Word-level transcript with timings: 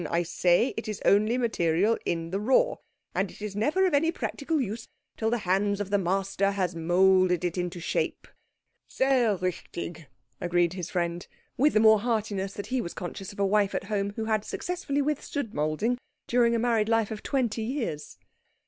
I 0.09 0.23
say 0.23 0.73
it 0.77 0.87
is 0.87 0.99
only 1.05 1.37
material 1.37 1.95
in 2.05 2.31
the 2.31 2.39
raw. 2.39 2.77
And 3.13 3.29
it 3.29 3.39
is 3.39 3.55
never 3.55 3.85
of 3.85 3.93
any 3.93 4.11
practical 4.11 4.59
use 4.59 4.87
till 5.15 5.29
the 5.29 5.37
hand 5.45 5.79
of 5.79 5.91
the 5.91 5.99
master 5.99 6.49
has 6.53 6.73
moulded 6.75 7.45
it 7.45 7.55
into 7.55 7.79
shape." 7.79 8.27
"Sehr 8.87 9.37
richtig," 9.37 10.07
agreed 10.41 10.71
the 10.71 10.81
friend; 10.81 11.27
with 11.55 11.73
the 11.73 11.79
more 11.79 11.99
heartiness 11.99 12.53
that 12.53 12.65
he 12.73 12.81
was 12.81 12.95
conscious 12.95 13.31
of 13.31 13.39
a 13.39 13.45
wife 13.45 13.75
at 13.75 13.83
home 13.83 14.13
who 14.15 14.25
had 14.25 14.43
successfully 14.43 15.03
withstood 15.03 15.53
moulding 15.53 15.99
during 16.25 16.55
a 16.55 16.57
married 16.57 16.89
life 16.89 17.11
of 17.11 17.21
twenty 17.21 17.61
years. 17.61 18.17